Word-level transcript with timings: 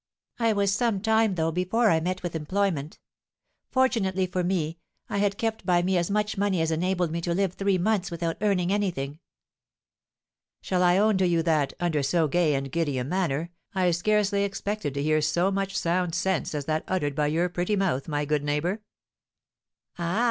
I 0.39 0.51
was 0.51 0.73
some 0.73 0.99
time, 0.99 1.35
though, 1.35 1.51
before 1.51 1.91
I 1.91 1.99
met 1.99 2.23
with 2.23 2.35
employment. 2.35 2.97
Fortunately 3.69 4.25
for 4.25 4.43
me, 4.43 4.79
I 5.11 5.19
had 5.19 5.37
kept 5.37 5.63
by 5.63 5.83
me 5.83 5.95
as 5.95 6.09
much 6.09 6.39
money 6.39 6.59
as 6.59 6.71
enabled 6.71 7.11
me 7.11 7.21
to 7.21 7.35
live 7.35 7.53
three 7.53 7.77
months 7.77 8.09
without 8.09 8.37
earning 8.41 8.73
anything." 8.73 9.19
"Shall 10.59 10.81
I 10.81 10.97
own 10.97 11.19
to 11.19 11.27
you 11.27 11.43
that, 11.43 11.73
under 11.79 12.01
so 12.01 12.27
gay 12.27 12.55
and 12.55 12.71
giddy 12.71 12.97
a 12.97 13.03
manner, 13.03 13.51
I 13.75 13.91
scarcely 13.91 14.43
expected 14.43 14.95
to 14.95 15.03
hear 15.03 15.21
so 15.21 15.51
much 15.51 15.77
sound 15.77 16.15
sense 16.15 16.55
as 16.55 16.65
that 16.65 16.83
uttered 16.87 17.13
by 17.13 17.27
your 17.27 17.47
pretty 17.47 17.75
mouth, 17.75 18.07
my 18.07 18.25
good 18.25 18.43
neighbour?" 18.43 18.81
"Ah! 19.99 20.19